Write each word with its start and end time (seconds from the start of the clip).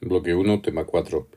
Bloque 0.00 0.34
1, 0.34 0.62
tema 0.62 0.84
4. 0.84 1.28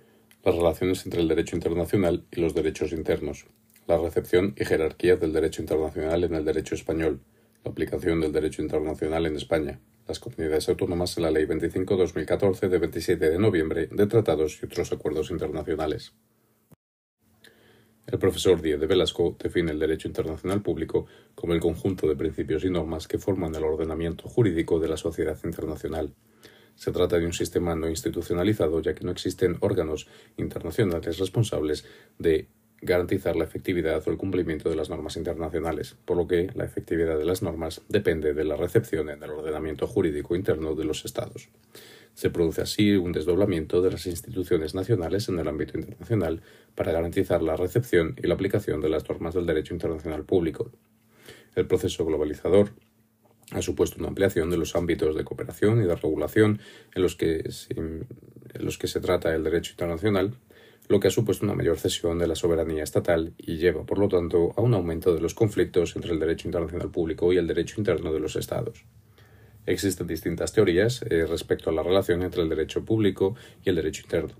Las 0.46 0.56
relaciones 0.56 1.06
entre 1.06 1.20
el 1.20 1.28
derecho 1.28 1.58
internacional 1.58 2.26
y 2.32 2.40
los 2.40 2.54
derechos 2.54 2.94
internos. 2.94 3.46
La 3.86 3.98
recepción 3.98 4.56
y 4.58 4.64
jerarquía 4.64 5.18
del 5.18 5.34
derecho 5.34 5.62
internacional 5.62 6.24
en 6.24 6.36
el 6.36 6.46
derecho 6.46 6.76
español. 6.76 7.20
La 7.66 7.72
aplicación 7.72 8.22
del 8.22 8.32
derecho 8.32 8.62
internacional 8.62 9.26
en 9.26 9.36
España. 9.36 9.80
Las 10.08 10.20
comunidades 10.20 10.70
autónomas 10.70 11.18
en 11.18 11.24
la 11.24 11.32
Ley 11.32 11.46
25-2014 11.46 12.70
de 12.70 12.78
27 12.78 13.30
de 13.30 13.40
noviembre 13.40 13.88
de 13.92 14.08
tratados 14.08 14.60
y 14.62 14.66
otros 14.66 14.94
acuerdos 14.94 15.30
internacionales. 15.30 16.14
El 18.06 18.20
profesor 18.20 18.62
Díez 18.62 18.80
de 18.80 18.86
Velasco 18.86 19.36
define 19.42 19.72
el 19.72 19.80
derecho 19.80 20.10
internacional 20.10 20.62
público 20.62 21.08
como 21.36 21.54
el 21.54 21.62
conjunto 21.62 22.08
de 22.08 22.16
principios 22.16 22.66
y 22.66 22.70
normas 22.70 23.08
que 23.08 23.18
forman 23.18 23.56
el 23.56 23.64
ordenamiento 23.64 24.28
jurídico 24.28 24.80
de 24.80 24.90
la 24.90 24.98
sociedad 24.98 25.40
internacional. 25.44 26.14
Se 26.76 26.92
trata 26.92 27.18
de 27.18 27.26
un 27.26 27.34
sistema 27.34 27.76
no 27.76 27.88
institucionalizado, 27.90 28.82
ya 28.82 28.94
que 28.94 29.06
no 29.06 29.12
existen 29.12 29.58
órganos 29.62 30.08
internacionales 30.38 31.18
responsables 31.18 31.86
de 32.20 32.50
garantizar 32.82 33.38
la 33.38 33.46
efectividad 33.46 34.06
o 34.06 34.12
el 34.12 34.18
cumplimiento 34.18 34.70
de 34.70 34.76
las 34.76 34.90
normas 34.90 35.16
internacionales, 35.16 35.96
por 36.06 36.18
lo 36.18 36.28
que 36.28 36.50
la 36.54 36.66
efectividad 36.66 37.18
de 37.18 37.26
las 37.26 37.42
normas 37.42 37.82
depende 37.88 38.34
de 38.34 38.44
la 38.44 38.58
recepción 38.58 39.10
en 39.10 39.24
el 39.24 39.32
ordenamiento 39.32 39.88
jurídico 39.88 40.36
interno 40.36 40.76
de 40.76 40.84
los 40.84 41.06
Estados. 41.06 41.50
Se 42.14 42.30
produce 42.30 42.62
así 42.62 42.96
un 42.96 43.12
desdoblamiento 43.12 43.82
de 43.82 43.92
las 43.92 44.06
instituciones 44.06 44.76
nacionales 44.76 45.30
en 45.30 45.40
el 45.40 45.48
ámbito 45.48 45.78
internacional 45.78 46.42
para 46.76 46.92
garantizar 46.92 47.42
la 47.42 47.56
recepción 47.56 48.16
y 48.22 48.28
la 48.28 48.36
aplicación 48.36 48.82
de 48.82 48.90
las 48.90 49.08
normas 49.10 49.34
del 49.34 49.46
derecho 49.46 49.74
internacional 49.74 50.24
público. 50.24 50.72
El 51.56 51.68
proceso 51.68 52.06
globalizador 52.06 52.72
ha 53.52 53.62
supuesto 53.62 53.98
una 54.00 54.10
ampliación 54.10 54.50
de 54.50 54.58
los 54.58 54.76
ámbitos 54.76 55.16
de 55.16 55.24
cooperación 55.24 55.82
y 55.82 55.86
de 55.86 55.96
regulación 55.96 56.60
en 56.94 57.02
los 57.02 57.16
que 57.16 57.44
se, 57.52 59.00
trata 59.00 59.34
el 59.36 59.44
derecho 59.44 59.72
internacional, 59.72 60.36
lo 60.88 61.00
que 61.00 61.08
ha 61.08 61.12
supuesto 61.12 61.46
una 61.46 61.56
mayor 61.56 61.78
cesión 61.78 62.20
de 62.20 62.28
la 62.28 62.36
soberanía 62.36 62.84
estatal 62.84 63.34
y 63.38 63.58
lleva, 63.58 63.86
por 63.86 64.00
lo 64.00 64.08
tanto, 64.08 64.54
a 64.58 64.62
un 64.62 64.74
aumento 64.74 65.14
de 65.14 65.22
los 65.22 65.34
conflictos 65.34 65.96
entre 65.96 66.12
el 66.12 66.20
derecho 66.20 66.48
internacional 66.48 66.90
público 66.90 67.32
y 67.32 67.38
el 67.38 67.48
derecho 67.48 67.76
interno 67.80 68.12
de 68.12 68.20
los 68.20 68.36
Estados. 68.36 68.86
Existen 69.66 70.08
distintas 70.08 70.52
teorías 70.54 71.04
eh, 71.10 71.26
respecto 71.26 71.70
a 71.70 71.74
la 71.74 71.84
relación 71.84 72.22
entre 72.22 72.42
el 72.42 72.50
derecho 72.50 72.84
público 72.84 73.36
y 73.64 73.70
el 73.70 73.76
derecho 73.76 74.04
interno. 74.04 74.34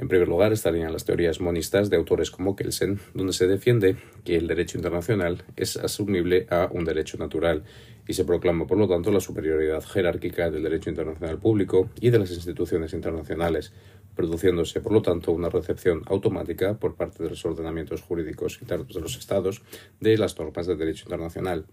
En 0.00 0.08
primer 0.08 0.28
lugar 0.28 0.50
estarían 0.52 0.94
las 0.94 1.04
teorías 1.04 1.42
monistas 1.42 1.90
de 1.90 1.96
autores 1.96 2.30
como 2.30 2.56
Kelsen, 2.56 3.00
donde 3.12 3.34
se 3.34 3.46
defiende 3.46 3.96
que 4.24 4.36
el 4.36 4.46
derecho 4.46 4.78
internacional 4.78 5.44
es 5.56 5.76
asumible 5.76 6.46
a 6.48 6.70
un 6.72 6.86
derecho 6.86 7.18
natural 7.18 7.64
y 8.08 8.14
se 8.14 8.24
proclama, 8.24 8.66
por 8.66 8.78
lo 8.78 8.88
tanto, 8.88 9.10
la 9.10 9.20
superioridad 9.20 9.84
jerárquica 9.84 10.50
del 10.50 10.62
derecho 10.62 10.88
internacional 10.88 11.38
público 11.38 11.90
y 12.00 12.08
de 12.08 12.18
las 12.18 12.30
instituciones 12.30 12.94
internacionales, 12.94 13.74
produciéndose, 14.16 14.80
por 14.80 14.92
lo 14.92 15.02
tanto, 15.02 15.32
una 15.32 15.50
recepción 15.50 16.02
automática 16.06 16.78
por 16.78 16.94
parte 16.94 17.22
de 17.22 17.28
los 17.28 17.44
ordenamientos 17.44 18.00
jurídicos 18.00 18.58
internos 18.62 18.94
de 18.94 19.00
los 19.02 19.18
Estados 19.18 19.62
de 20.00 20.16
las 20.16 20.38
normas 20.38 20.66
del 20.66 20.78
derecho 20.78 21.04
internacional. 21.04 21.66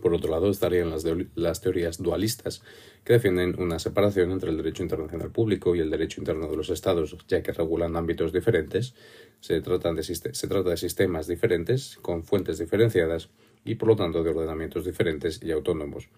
Por 0.00 0.14
otro 0.14 0.30
lado, 0.30 0.50
estarían 0.50 0.90
las, 1.34 1.60
teorías 1.60 1.98
dualistas, 1.98 2.62
que 3.04 3.14
defienden 3.14 3.60
una 3.60 3.78
separación 3.78 4.30
entre 4.30 4.50
el 4.50 4.56
derecho 4.56 4.82
internacional 4.82 5.30
público 5.30 5.74
y 5.74 5.80
el 5.80 5.90
derecho 5.90 6.20
interno 6.20 6.48
de 6.48 6.56
los 6.56 6.70
Estados, 6.70 7.16
ya 7.28 7.42
que 7.42 7.52
regulan 7.52 7.96
ámbitos 7.96 8.32
diferentes, 8.32 8.94
se, 9.40 9.60
tratan 9.60 9.96
de, 9.96 10.02
trata 10.48 10.70
de 10.70 10.76
sistemas 10.76 11.26
diferentes, 11.26 11.98
con 12.02 12.24
fuentes 12.24 12.58
diferenciadas 12.58 13.30
y, 13.64 13.74
por 13.74 13.88
lo 13.88 13.96
tanto, 13.96 14.22
de 14.22 14.30
ordenamientos 14.30 14.84
diferentes 14.84 15.40
y 15.42 15.50
autónomos, 15.50 16.08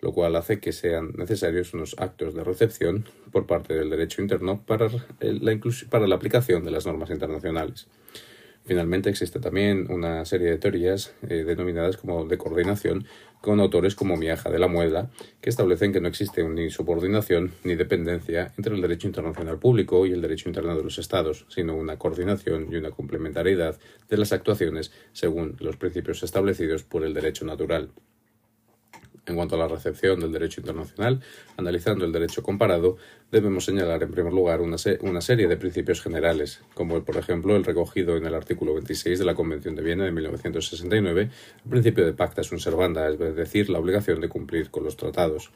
lo 0.00 0.12
cual 0.12 0.36
hace 0.36 0.60
que 0.60 0.72
sean 0.72 1.12
necesarios 1.16 1.74
unos 1.74 1.94
actos 1.98 2.34
de 2.34 2.44
recepción 2.44 3.06
por 3.30 3.46
parte 3.46 3.74
del 3.74 3.90
derecho 3.90 4.20
interno 4.20 4.62
para 4.64 4.88
la, 5.20 5.60
para 5.90 6.06
la 6.06 6.14
aplicación 6.14 6.64
de 6.64 6.70
las 6.70 6.86
normas 6.86 7.10
internacionales. 7.10 7.86
Finalmente 8.64 9.10
existe 9.10 9.40
también 9.40 9.90
una 9.90 10.24
serie 10.24 10.50
de 10.50 10.58
teorías 10.58 11.14
eh, 11.28 11.44
denominadas 11.44 11.96
como 11.96 12.24
de 12.26 12.38
coordinación 12.38 13.06
con 13.40 13.58
autores 13.58 13.96
como 13.96 14.16
Miaja 14.16 14.50
de 14.50 14.60
la 14.60 14.68
Muela, 14.68 15.10
que 15.40 15.50
establecen 15.50 15.92
que 15.92 16.00
no 16.00 16.06
existe 16.06 16.44
ni 16.44 16.70
subordinación 16.70 17.52
ni 17.64 17.74
dependencia 17.74 18.52
entre 18.56 18.76
el 18.76 18.80
derecho 18.80 19.08
internacional 19.08 19.58
público 19.58 20.06
y 20.06 20.12
el 20.12 20.22
derecho 20.22 20.48
interno 20.48 20.76
de 20.76 20.84
los 20.84 20.98
Estados, 20.98 21.44
sino 21.48 21.74
una 21.74 21.98
coordinación 21.98 22.68
y 22.70 22.76
una 22.76 22.92
complementariedad 22.92 23.76
de 24.08 24.16
las 24.16 24.32
actuaciones 24.32 24.92
según 25.12 25.56
los 25.58 25.76
principios 25.76 26.22
establecidos 26.22 26.84
por 26.84 27.04
el 27.04 27.14
derecho 27.14 27.44
natural. 27.44 27.90
En 29.24 29.36
cuanto 29.36 29.54
a 29.54 29.58
la 29.58 29.68
recepción 29.68 30.18
del 30.18 30.32
derecho 30.32 30.60
internacional, 30.60 31.20
analizando 31.56 32.04
el 32.04 32.10
derecho 32.10 32.42
comparado, 32.42 32.96
debemos 33.30 33.64
señalar 33.64 34.02
en 34.02 34.10
primer 34.10 34.32
lugar 34.32 34.60
una, 34.60 34.78
serie 34.78 35.46
de 35.46 35.56
principios 35.56 36.02
generales, 36.02 36.60
como 36.74 37.04
por 37.04 37.16
ejemplo 37.16 37.54
el 37.54 37.64
recogido 37.64 38.16
en 38.16 38.26
el 38.26 38.34
artículo 38.34 38.74
26 38.74 39.20
de 39.20 39.24
la 39.24 39.36
Convención 39.36 39.76
de 39.76 39.82
Viena 39.82 40.04
de 40.04 40.10
1969, 40.10 41.30
el 41.64 41.70
principio 41.70 42.04
de 42.04 42.14
pacta 42.14 42.42
sunt 42.42 42.60
servanda, 42.60 43.08
es 43.08 43.36
decir, 43.36 43.70
la 43.70 43.78
obligación 43.78 44.20
de 44.20 44.28
cumplir 44.28 44.70
con 44.70 44.82
los 44.82 44.96
tratados. 44.96 45.52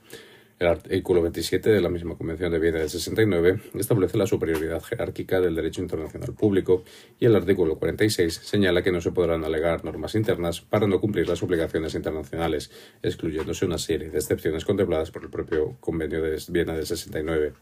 El 0.59 0.69
artículo 0.69 1.21
27 1.21 1.69
de 1.69 1.83
la 1.83 1.91
misma 1.91 2.17
Convención 2.17 2.51
de 2.51 2.59
Viena 2.59 2.79
del 2.79 2.89
69 2.89 3.61
establece 3.75 4.17
la 4.17 4.27
superioridad 4.27 4.83
jerárquica 4.83 5.39
del 5.39 5.55
derecho 5.55 5.83
internacional 5.83 6.33
público 6.33 6.83
y 7.21 7.27
el 7.27 7.37
artículo 7.37 7.79
46 7.79 8.33
señala 8.43 8.83
que 8.83 8.91
no 8.91 9.03
se 9.03 9.13
podrán 9.13 9.45
alegar 9.45 9.85
normas 9.85 10.15
internas 10.15 10.63
para 10.63 10.87
no 10.87 10.99
cumplir 10.99 11.29
las 11.29 11.43
obligaciones 11.43 11.95
internacionales, 11.95 12.71
excluyéndose 13.03 13.67
una 13.67 13.77
serie 13.77 14.09
de 14.09 14.17
excepciones 14.17 14.65
contempladas 14.65 15.11
por 15.11 15.25
el 15.25 15.29
propio 15.29 15.77
Convenio 15.79 16.23
de 16.23 16.43
Viena 16.49 16.73
del 16.73 16.87
69. 16.87 17.53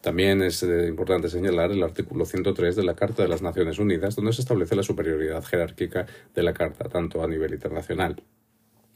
También 0.00 0.42
es 0.42 0.64
eh, 0.64 0.88
importante 0.88 1.28
señalar 1.28 1.70
el 1.70 1.84
artículo 1.84 2.24
103 2.24 2.74
de 2.74 2.82
la 2.82 2.96
Carta 2.96 3.22
de 3.22 3.28
las 3.28 3.42
Naciones 3.42 3.78
Unidas, 3.78 4.16
donde 4.16 4.32
se 4.32 4.40
establece 4.40 4.74
la 4.74 4.82
superioridad 4.82 5.44
jerárquica 5.44 6.06
de 6.34 6.42
la 6.42 6.52
Carta, 6.52 6.88
tanto 6.88 7.22
a 7.22 7.28
nivel 7.28 7.54
internacional 7.54 8.24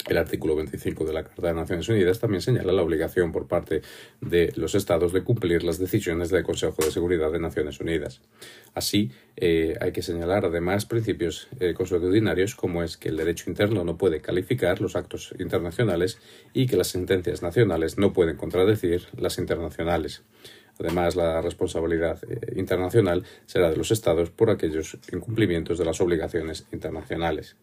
el 0.09 0.19
artículo 0.19 0.57
25 0.57 1.05
de 1.05 1.13
la 1.13 1.25
Carta 1.25 1.49
de 1.49 1.55
Naciones 1.55 1.89
Unidas 1.89 2.19
también 2.19 2.43
señala 2.43 2.73
la 2.73 2.83
obligación 2.83 3.33
por 3.33 3.47
parte 3.47 3.83
de 4.21 4.53
los 4.57 4.75
Estados 4.75 5.13
de 5.13 5.23
cumplir 5.23 5.65
las 5.65 5.79
decisiones 5.79 6.31
del 6.31 6.45
Consejo 6.45 6.77
de 6.85 6.91
Seguridad 6.91 7.31
de 7.31 7.39
Naciones 7.39 7.81
Unidas. 7.81 8.21
Así, 8.75 9.11
eh, 9.37 9.77
hay 9.81 9.93
que 9.93 10.03
señalar 10.03 10.45
además 10.45 10.87
principios 10.87 11.49
eh, 11.61 11.75
consuetudinarios 11.75 12.55
como 12.55 12.83
es 12.83 12.97
que 12.97 13.09
el 13.09 13.17
derecho 13.17 13.51
interno 13.51 13.85
no 13.85 13.97
puede 13.97 14.21
calificar 14.21 14.81
los 14.81 14.97
actos 14.97 15.35
internacionales 15.39 16.19
y 16.53 16.67
que 16.67 16.77
las 16.77 16.89
sentencias 16.89 17.43
nacionales 17.43 17.99
no 17.99 18.13
pueden 18.13 18.37
contradecir 18.37 19.07
las 19.17 19.39
internacionales. 19.39 20.23
Además, 20.79 21.17
la 21.17 21.41
responsabilidad 21.43 22.21
eh, 22.29 22.55
internacional 22.57 23.25
será 23.47 23.71
de 23.71 23.77
los 23.77 23.91
Estados 23.91 24.31
por 24.31 24.51
aquellos 24.51 24.97
incumplimientos 25.13 25.79
de 25.79 25.85
las 25.85 26.01
obligaciones 26.01 26.67
internacionales. 26.73 27.57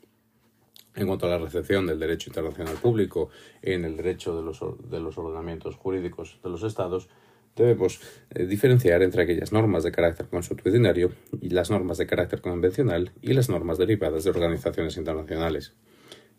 En 0.96 1.08
cuanto 1.08 1.26
a 1.26 1.30
la 1.30 1.38
recepción 1.38 1.86
del 1.86 2.00
derecho 2.00 2.30
internacional 2.30 2.76
público 2.76 3.30
en 3.62 3.84
el 3.84 3.98
derecho 3.98 4.36
de 4.36 4.44
los, 4.44 4.60
de 4.90 5.00
los 5.00 5.18
ordenamientos 5.18 5.76
jurídicos 5.76 6.40
de 6.42 6.50
los 6.50 6.64
Estados, 6.64 7.10
debemos 7.56 8.00
eh, 8.32 8.46
diferenciar 8.46 9.02
entre 9.02 9.24
aquellas 9.24 9.52
normas 9.52 9.84
de 9.84 9.92
carácter 9.92 10.28
consuetudinario 10.28 11.12
y 11.42 11.50
las 11.50 11.70
normas 11.70 11.98
de 11.98 12.08
carácter 12.08 12.42
convencional 12.42 13.12
y 13.22 13.34
las 13.34 13.50
normas 13.50 13.78
derivadas 13.78 14.24
de 14.24 14.30
organizaciones 14.30 14.98
internacionales. 14.98 15.74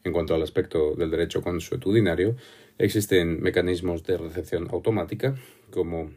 En 0.04 0.12
cuanto 0.12 0.34
al 0.34 0.42
aspecto 0.42 0.94
del 0.94 1.10
derecho 1.10 1.42
consuetudinario, 1.42 2.36
existen 2.78 3.42
mecanismos 3.42 4.04
de 4.04 4.16
recepción 4.18 4.68
automática, 4.70 5.34
como 5.70 6.10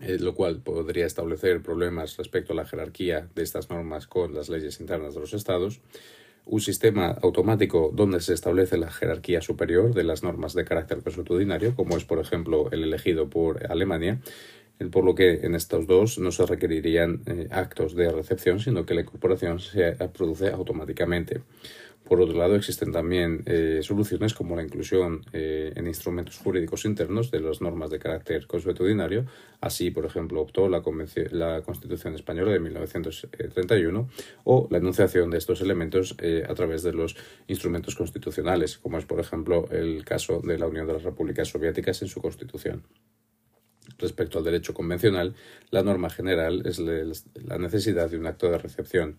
eh, 0.00 0.18
lo 0.20 0.34
cual 0.34 0.62
podría 0.62 1.06
establecer 1.06 1.62
problemas 1.62 2.16
respecto 2.16 2.52
a 2.52 2.56
la 2.56 2.66
jerarquía 2.66 3.28
de 3.34 3.42
estas 3.42 3.70
normas 3.70 4.06
con 4.06 4.34
las 4.34 4.48
leyes 4.48 4.80
internas 4.80 5.14
de 5.14 5.20
los 5.20 5.32
Estados, 5.32 5.80
un 6.44 6.60
sistema 6.60 7.16
automático 7.22 7.90
donde 7.94 8.20
se 8.20 8.34
establece 8.34 8.78
la 8.78 8.90
jerarquía 8.90 9.40
superior 9.40 9.94
de 9.94 10.04
las 10.04 10.22
normas 10.22 10.54
de 10.54 10.64
carácter 10.64 11.02
consuetudinario, 11.02 11.74
como 11.74 11.96
es, 11.96 12.04
por 12.04 12.18
ejemplo, 12.18 12.70
el 12.72 12.84
elegido 12.84 13.28
por 13.28 13.70
Alemania, 13.70 14.18
por 14.90 15.04
lo 15.04 15.14
que 15.14 15.40
en 15.44 15.54
estos 15.54 15.86
dos 15.86 16.18
no 16.18 16.30
se 16.30 16.46
requerirían 16.46 17.22
eh, 17.26 17.48
actos 17.50 17.94
de 17.94 18.10
recepción, 18.10 18.60
sino 18.60 18.86
que 18.86 18.94
la 18.94 19.00
incorporación 19.00 19.58
se 19.58 19.92
produce 20.16 20.48
automáticamente. 20.48 21.42
Por 22.08 22.22
otro 22.22 22.38
lado, 22.38 22.56
existen 22.56 22.90
también 22.90 23.42
eh, 23.44 23.80
soluciones 23.82 24.32
como 24.32 24.56
la 24.56 24.62
inclusión 24.62 25.26
eh, 25.34 25.74
en 25.76 25.86
instrumentos 25.86 26.38
jurídicos 26.38 26.86
internos 26.86 27.30
de 27.30 27.40
las 27.40 27.60
normas 27.60 27.90
de 27.90 27.98
carácter 27.98 28.46
consuetudinario. 28.46 29.26
Así, 29.60 29.90
por 29.90 30.06
ejemplo, 30.06 30.40
optó 30.40 30.70
la, 30.70 30.80
Constitución 30.80 32.14
Española 32.14 32.52
de 32.52 32.60
1931 32.60 34.08
o 34.44 34.68
la 34.70 34.78
enunciación 34.78 35.28
de 35.28 35.36
estos 35.36 35.60
elementos 35.60 36.16
eh, 36.22 36.46
a 36.48 36.54
través 36.54 36.82
de 36.82 36.94
los 36.94 37.14
instrumentos 37.46 37.94
constitucionales, 37.94 38.78
como 38.78 38.96
es, 38.96 39.04
por 39.04 39.20
ejemplo, 39.20 39.68
el 39.70 40.02
caso 40.06 40.40
de 40.40 40.56
la 40.56 40.66
Unión 40.66 40.86
de 40.86 40.94
las 40.94 41.02
Repúblicas 41.02 41.48
Soviéticas 41.48 42.00
en 42.00 42.08
su 42.08 42.22
Constitución. 42.22 42.84
Respecto 43.98 44.38
al 44.38 44.44
derecho 44.44 44.72
convencional, 44.72 45.34
la 45.70 45.82
norma 45.82 46.08
general 46.08 46.62
es 46.64 46.78
la 46.78 47.58
necesidad 47.58 48.08
de 48.08 48.16
un 48.16 48.26
acto 48.26 48.50
de 48.50 48.56
recepción 48.56 49.18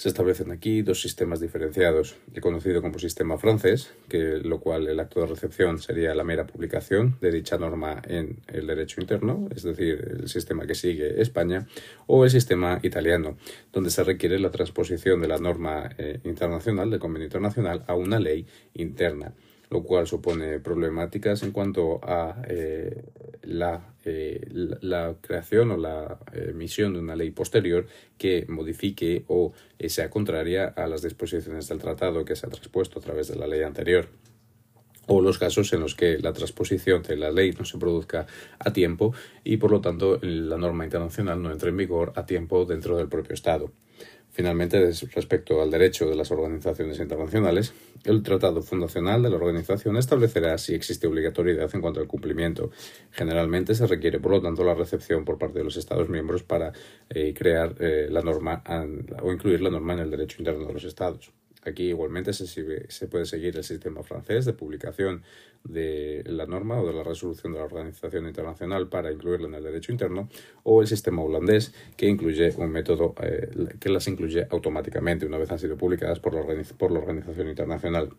Se 0.00 0.08
establecen 0.08 0.50
aquí 0.50 0.80
dos 0.80 1.02
sistemas 1.02 1.40
diferenciados, 1.40 2.16
el 2.32 2.40
conocido 2.40 2.80
como 2.80 2.98
sistema 2.98 3.36
francés, 3.36 3.92
que 4.08 4.38
lo 4.38 4.58
cual 4.58 4.88
el 4.88 4.98
acto 4.98 5.20
de 5.20 5.26
recepción 5.26 5.78
sería 5.78 6.14
la 6.14 6.24
mera 6.24 6.46
publicación 6.46 7.18
de 7.20 7.30
dicha 7.30 7.58
norma 7.58 8.00
en 8.08 8.38
el 8.48 8.66
derecho 8.66 9.02
interno, 9.02 9.46
es 9.54 9.62
decir, 9.62 10.16
el 10.18 10.26
sistema 10.30 10.66
que 10.66 10.74
sigue 10.74 11.20
España, 11.20 11.66
o 12.06 12.24
el 12.24 12.30
sistema 12.30 12.80
italiano, 12.82 13.36
donde 13.74 13.90
se 13.90 14.02
requiere 14.02 14.38
la 14.38 14.50
transposición 14.50 15.20
de 15.20 15.28
la 15.28 15.36
norma 15.36 15.90
eh, 15.98 16.18
internacional, 16.24 16.90
del 16.90 16.98
convenio 16.98 17.26
internacional, 17.26 17.84
a 17.86 17.94
una 17.94 18.18
ley 18.18 18.46
interna 18.72 19.34
lo 19.70 19.84
cual 19.84 20.06
supone 20.06 20.58
problemáticas 20.58 21.42
en 21.44 21.52
cuanto 21.52 22.00
a 22.02 22.42
eh, 22.48 23.04
eh, 24.04 24.46
la, 24.82 25.16
creación 25.20 25.70
o 25.70 25.76
la 25.76 26.18
emisión 26.32 26.92
de 26.92 26.98
una 26.98 27.14
ley 27.14 27.30
posterior 27.30 27.86
que 28.18 28.46
modifique 28.48 29.24
o 29.28 29.52
eh, 29.78 29.88
sea 29.88 30.10
contraria 30.10 30.66
a 30.66 30.88
las 30.88 31.02
disposiciones 31.02 31.68
del 31.68 31.78
tratado 31.78 32.24
que 32.24 32.34
se 32.34 32.46
ha 32.46 32.50
traspuesto 32.50 32.98
a 32.98 33.02
través 33.02 33.28
de 33.28 33.36
la 33.36 33.46
ley 33.46 33.62
anterior 33.62 34.08
o 35.06 35.20
los 35.20 35.38
casos 35.38 35.72
en 35.72 35.80
los 35.80 35.94
que 35.94 36.18
la 36.18 36.32
transposición 36.32 37.02
de 37.02 37.16
la 37.16 37.30
ley 37.30 37.52
no 37.52 37.64
se 37.64 37.78
produzca 37.78 38.26
a 38.58 38.72
tiempo 38.72 39.14
y 39.44 39.56
por 39.56 39.70
lo 39.70 39.80
tanto 39.80 40.18
la 40.22 40.56
norma 40.56 40.84
internacional 40.84 41.42
no 41.42 41.52
entre 41.52 41.70
en 41.70 41.76
vigor 41.76 42.12
a 42.16 42.26
tiempo 42.26 42.64
dentro 42.64 42.96
del 42.96 43.08
propio 43.08 43.34
Estado. 43.34 43.72
Finalmente, 44.32 44.92
respecto 45.12 45.60
al 45.60 45.70
derecho 45.70 46.08
de 46.08 46.14
las 46.14 46.30
organizaciones 46.30 47.00
internacionales, 47.00 47.74
el 48.04 48.22
Tratado 48.22 48.62
Fundacional 48.62 49.22
de 49.22 49.30
la 49.30 49.36
organización 49.36 49.96
establecerá 49.96 50.56
si 50.56 50.74
existe 50.74 51.06
obligatoriedad 51.06 51.68
en 51.74 51.80
cuanto 51.80 52.00
al 52.00 52.06
cumplimiento. 52.06 52.70
Generalmente 53.10 53.74
se 53.74 53.86
requiere, 53.86 54.20
por 54.20 54.32
lo 54.32 54.40
tanto, 54.40 54.64
la 54.64 54.74
recepción 54.74 55.24
por 55.24 55.36
parte 55.36 55.58
de 55.58 55.64
los 55.64 55.76
Estados 55.76 56.08
miembros 56.08 56.44
para 56.44 56.72
eh, 57.08 57.34
crear 57.34 57.74
eh, 57.80 58.08
la 58.08 58.22
norma 58.22 58.62
o 59.22 59.32
incluir 59.32 59.60
la 59.60 59.70
norma 59.70 59.94
en 59.94 60.00
el 60.00 60.10
derecho 60.10 60.36
interno 60.38 60.66
de 60.66 60.74
los 60.74 60.84
Estados. 60.84 61.32
Aquí 61.62 61.88
igualmente 61.88 62.32
se, 62.32 63.08
puede 63.08 63.26
seguir 63.26 63.56
el 63.56 63.64
sistema 63.64 64.02
francés 64.02 64.44
de 64.44 64.52
publicación 64.52 65.22
de 65.64 66.22
la 66.26 66.46
norma 66.46 66.80
o 66.80 66.86
de 66.86 66.94
la 66.94 67.02
resolución 67.02 67.52
de 67.52 67.58
la 67.58 67.66
Organización 67.66 68.26
Internacional 68.26 68.88
para 68.88 69.12
incluirla 69.12 69.48
en 69.48 69.54
el 69.54 69.64
derecho 69.64 69.92
interno 69.92 70.28
o 70.62 70.80
el 70.80 70.88
sistema 70.88 71.22
holandés 71.22 71.74
que 71.96 72.06
incluye 72.06 72.54
un 72.56 72.70
método 72.70 73.14
eh, 73.22 73.50
que 73.78 73.90
las 73.90 74.08
incluye 74.08 74.46
automáticamente 74.50 75.26
una 75.26 75.38
vez 75.38 75.50
han 75.50 75.58
sido 75.58 75.76
publicadas 75.76 76.18
por 76.18 76.32
la 76.34 76.98
Organización 76.98 77.48
Internacional. 77.48 78.10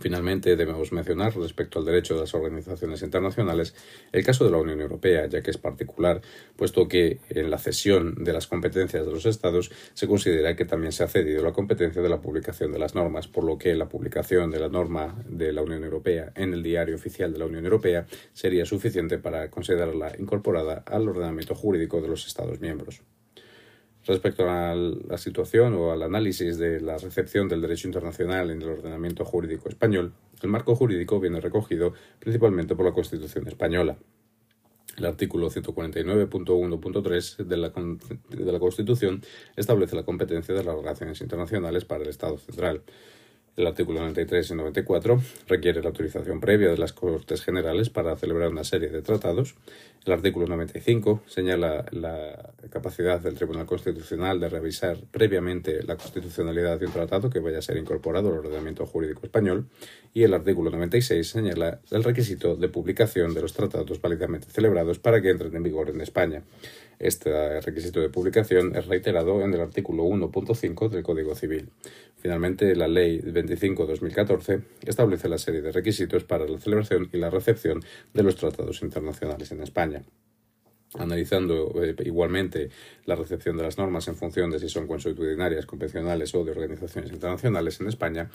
Finalmente, 0.00 0.56
debemos 0.56 0.90
mencionar 0.90 1.36
respecto 1.36 1.78
al 1.78 1.84
derecho 1.84 2.14
de 2.14 2.20
las 2.20 2.34
organizaciones 2.34 3.02
internacionales 3.02 3.74
el 4.10 4.24
caso 4.24 4.44
de 4.44 4.50
la 4.50 4.56
Unión 4.56 4.80
Europea, 4.80 5.26
ya 5.26 5.42
que 5.42 5.50
es 5.50 5.58
particular, 5.58 6.22
puesto 6.56 6.88
que 6.88 7.20
en 7.28 7.50
la 7.50 7.58
cesión 7.58 8.24
de 8.24 8.32
las 8.32 8.46
competencias 8.46 9.04
de 9.06 9.12
los 9.12 9.26
Estados 9.26 9.70
se 9.94 10.08
considera 10.08 10.56
que 10.56 10.64
también 10.64 10.92
se 10.92 11.04
ha 11.04 11.08
cedido 11.08 11.42
la 11.42 11.52
competencia 11.52 12.02
de 12.02 12.08
la 12.08 12.20
publicación 12.20 12.72
de 12.72 12.78
las 12.78 12.94
normas, 12.94 13.28
por 13.28 13.44
lo 13.44 13.58
que 13.58 13.74
la 13.74 13.88
publicación 13.88 14.50
de 14.50 14.60
la 14.60 14.68
norma 14.68 15.22
de 15.28 15.52
la 15.52 15.62
Unión 15.62 15.84
Europea 15.84 16.32
en 16.34 16.54
el 16.54 16.62
diario 16.62 16.96
oficial 16.96 17.32
de 17.32 17.38
la 17.38 17.46
Unión 17.46 17.64
Europea 17.64 18.06
sería 18.32 18.64
suficiente 18.64 19.18
para 19.18 19.50
considerarla 19.50 20.12
incorporada 20.18 20.82
al 20.86 21.08
ordenamiento 21.08 21.54
jurídico 21.54 22.00
de 22.00 22.08
los 22.08 22.26
Estados 22.26 22.60
miembros. 22.60 23.02
Respecto 24.04 24.50
a 24.50 24.74
la 24.74 25.16
situación 25.16 25.74
o 25.74 25.92
al 25.92 26.02
análisis 26.02 26.58
de 26.58 26.80
la 26.80 26.98
recepción 26.98 27.48
del 27.48 27.60
derecho 27.60 27.86
internacional 27.86 28.50
en 28.50 28.60
el 28.60 28.68
ordenamiento 28.68 29.24
jurídico 29.24 29.68
español, 29.68 30.12
el 30.42 30.48
marco 30.48 30.74
jurídico 30.74 31.20
viene 31.20 31.40
recogido 31.40 31.92
principalmente 32.18 32.74
por 32.74 32.84
la 32.84 32.92
Constitución 32.92 33.46
española. 33.46 33.96
El 34.96 35.06
artículo 35.06 35.50
149.1.3 35.50 37.36
de 37.44 37.56
la, 37.56 37.70
de 37.70 38.52
la 38.52 38.58
Constitución 38.58 39.22
establece 39.56 39.94
la 39.96 40.04
competencia 40.04 40.54
de 40.54 40.64
las 40.64 40.76
relaciones 40.76 41.20
internacionales 41.20 41.84
para 41.84 42.02
el 42.02 42.10
Estado 42.10 42.36
central. 42.38 42.82
El 43.54 43.66
artículo 43.66 44.00
93 44.00 44.50
y 44.50 44.54
94 44.54 45.20
requiere 45.46 45.82
la 45.82 45.88
autorización 45.88 46.40
previa 46.40 46.70
de 46.70 46.78
las 46.78 46.94
Cortes 46.94 47.42
Generales 47.42 47.90
para 47.90 48.16
celebrar 48.16 48.48
una 48.48 48.64
serie 48.64 48.88
de 48.88 49.02
tratados. 49.02 49.56
El 50.06 50.14
artículo 50.14 50.46
95 50.46 51.22
señala 51.26 51.84
la 51.90 52.54
capacidad 52.70 53.20
del 53.20 53.34
Tribunal 53.34 53.66
Constitucional 53.66 54.40
de 54.40 54.48
revisar 54.48 54.96
previamente 55.10 55.82
la 55.82 55.96
constitucionalidad 55.96 56.80
de 56.80 56.86
un 56.86 56.92
tratado 56.92 57.28
que 57.28 57.40
vaya 57.40 57.58
a 57.58 57.62
ser 57.62 57.76
incorporado 57.76 58.30
al 58.30 58.38
ordenamiento 58.38 58.86
jurídico 58.86 59.20
español. 59.24 59.68
Y 60.14 60.22
el 60.22 60.32
artículo 60.32 60.70
96 60.70 61.28
señala 61.28 61.80
el 61.90 62.04
requisito 62.04 62.56
de 62.56 62.70
publicación 62.70 63.34
de 63.34 63.42
los 63.42 63.52
tratados 63.52 64.00
válidamente 64.00 64.48
celebrados 64.48 64.98
para 64.98 65.20
que 65.20 65.28
entren 65.28 65.54
en 65.54 65.62
vigor 65.62 65.90
en 65.90 66.00
España. 66.00 66.42
Este 66.98 67.60
requisito 67.60 68.00
de 68.00 68.08
publicación 68.08 68.76
es 68.76 68.86
reiterado 68.86 69.42
en 69.42 69.52
el 69.54 69.60
artículo 69.60 70.04
1.5 70.04 70.88
del 70.88 71.02
Código 71.02 71.34
Civil. 71.34 71.70
Finalmente, 72.16 72.76
la 72.76 72.88
Ley 72.88 73.20
25-2014 73.20 74.62
establece 74.86 75.28
la 75.28 75.38
serie 75.38 75.60
de 75.60 75.72
requisitos 75.72 76.24
para 76.24 76.46
la 76.46 76.58
celebración 76.58 77.08
y 77.12 77.18
la 77.18 77.30
recepción 77.30 77.82
de 78.14 78.22
los 78.22 78.36
tratados 78.36 78.82
internacionales 78.82 79.50
en 79.50 79.62
España. 79.62 80.02
Analizando 80.98 81.72
eh, 81.82 81.96
igualmente 82.04 82.68
la 83.06 83.16
recepción 83.16 83.56
de 83.56 83.62
las 83.62 83.78
normas 83.78 84.06
en 84.08 84.14
función 84.14 84.50
de 84.50 84.60
si 84.60 84.68
son 84.68 84.86
consuetudinarias, 84.86 85.66
convencionales 85.66 86.34
o 86.34 86.44
de 86.44 86.52
organizaciones 86.52 87.10
internacionales 87.10 87.80
en 87.80 87.88
España, 87.88 88.30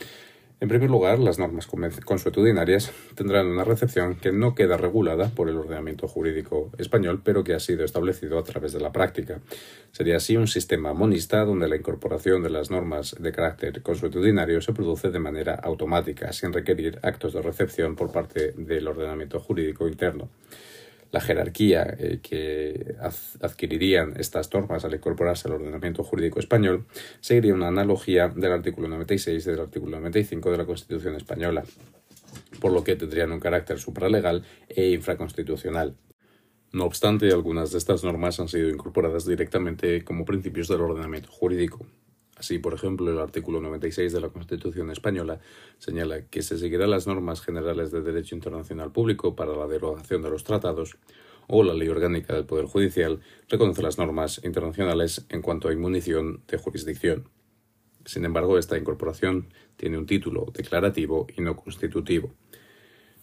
en 0.59 0.69
primer 0.69 0.89
lugar, 0.89 1.19
las 1.19 1.37
normas 1.37 1.67
consuetudinarias 1.67 2.91
tendrán 3.13 3.45
una 3.45 3.63
recepción 3.63 4.15
que 4.15 4.31
no 4.31 4.55
queda 4.55 4.75
regulada 4.75 5.29
por 5.29 5.49
el 5.49 5.57
ordenamiento 5.57 6.07
jurídico 6.07 6.71
español, 6.79 7.21
pero 7.23 7.43
que 7.43 7.53
ha 7.53 7.59
sido 7.59 7.85
establecido 7.85 8.39
a 8.39 8.43
través 8.43 8.73
de 8.73 8.79
la 8.79 8.91
práctica. 8.91 9.39
Sería 9.91 10.17
así 10.17 10.35
un 10.35 10.47
sistema 10.47 10.93
monista 10.93 11.45
donde 11.45 11.67
la 11.67 11.75
incorporación 11.75 12.41
de 12.41 12.49
las 12.49 12.71
normas 12.71 13.15
de 13.19 13.31
carácter 13.31 13.83
consuetudinario 13.83 14.59
se 14.61 14.73
produce 14.73 15.11
de 15.11 15.19
manera 15.19 15.53
automática, 15.53 16.33
sin 16.33 16.51
requerir 16.51 16.97
actos 17.03 17.33
de 17.33 17.43
recepción 17.43 17.95
por 17.95 18.11
parte 18.11 18.53
del 18.57 18.87
ordenamiento 18.87 19.39
jurídico 19.39 19.87
interno 19.87 20.29
la 21.11 21.21
jerarquía 21.21 21.95
eh, 21.97 22.19
que 22.21 22.95
adquirirían 23.41 24.13
estas 24.19 24.53
normas 24.53 24.83
al 24.85 24.95
incorporarse 24.95 25.47
al 25.47 25.55
ordenamiento 25.55 26.03
jurídico 26.03 26.39
español 26.39 26.85
seguiría 27.21 27.53
una 27.53 27.69
analogía 27.69 28.29
del 28.29 28.51
artículo 28.51 28.87
96 28.87 29.45
y 29.45 29.51
del 29.51 29.61
artículo 29.61 29.97
95 29.97 30.51
de 30.51 30.57
la 30.57 30.65
Constitución 30.65 31.15
española, 31.15 31.63
por 32.59 32.71
lo 32.71 32.83
que 32.83 32.95
tendrían 32.95 33.31
un 33.31 33.39
carácter 33.39 33.79
supralegal 33.79 34.43
e 34.67 34.91
infraconstitucional. 34.91 35.95
No 36.73 36.85
obstante, 36.85 37.31
algunas 37.31 37.71
de 37.71 37.77
estas 37.77 38.03
normas 38.03 38.39
han 38.39 38.49
sido 38.49 38.69
incorporadas 38.69 39.25
directamente 39.25 40.03
como 40.03 40.25
principios 40.25 40.67
del 40.67 40.81
ordenamiento 40.81 41.29
jurídico. 41.31 41.85
Así, 42.37 42.59
por 42.59 42.73
ejemplo, 42.73 43.11
el 43.11 43.17
artículo 43.17 43.59
96 43.61 44.13
de 44.13 44.21
la 44.21 44.29
Constitución 44.29 44.91
española 44.91 45.39
señala 45.79 46.21
que 46.27 46.43
se 46.43 46.57
seguirán 46.57 46.91
las 46.91 47.07
normas 47.07 47.41
generales 47.41 47.91
de 47.91 48.01
derecho 48.01 48.35
internacional 48.35 48.91
público 48.91 49.35
para 49.35 49.55
la 49.55 49.67
derogación 49.67 50.21
de 50.21 50.29
los 50.29 50.43
tratados 50.43 50.97
o 51.47 51.63
la 51.63 51.73
Ley 51.73 51.87
Orgánica 51.87 52.33
del 52.33 52.45
Poder 52.45 52.65
Judicial 52.65 53.21
reconoce 53.49 53.81
las 53.81 53.97
normas 53.97 54.41
internacionales 54.43 55.25
en 55.29 55.41
cuanto 55.41 55.67
a 55.67 55.73
inmunición 55.73 56.43
de 56.47 56.57
jurisdicción. 56.57 57.29
Sin 58.05 58.23
embargo, 58.23 58.57
esta 58.57 58.77
incorporación 58.77 59.47
tiene 59.75 59.97
un 59.97 60.05
título 60.05 60.45
declarativo 60.53 61.27
y 61.35 61.41
no 61.41 61.55
constitutivo. 61.55 62.33